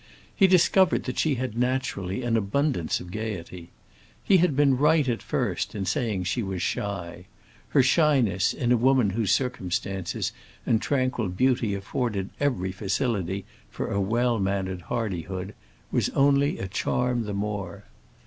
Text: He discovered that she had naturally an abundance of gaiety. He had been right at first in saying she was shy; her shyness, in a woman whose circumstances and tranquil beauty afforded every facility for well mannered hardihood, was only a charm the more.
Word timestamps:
He 0.35 0.47
discovered 0.47 1.03
that 1.03 1.19
she 1.19 1.35
had 1.35 1.55
naturally 1.55 2.23
an 2.23 2.35
abundance 2.35 2.99
of 2.99 3.11
gaiety. 3.11 3.69
He 4.23 4.37
had 4.37 4.55
been 4.55 4.75
right 4.75 5.07
at 5.07 5.21
first 5.21 5.75
in 5.75 5.85
saying 5.85 6.23
she 6.23 6.41
was 6.41 6.63
shy; 6.63 7.27
her 7.69 7.83
shyness, 7.83 8.51
in 8.51 8.71
a 8.71 8.77
woman 8.77 9.11
whose 9.11 9.31
circumstances 9.31 10.31
and 10.65 10.81
tranquil 10.81 11.27
beauty 11.29 11.75
afforded 11.75 12.31
every 12.39 12.71
facility 12.71 13.45
for 13.69 13.99
well 13.99 14.39
mannered 14.39 14.81
hardihood, 14.89 15.53
was 15.91 16.09
only 16.15 16.57
a 16.57 16.67
charm 16.67 17.25
the 17.25 17.33
more. 17.35 17.83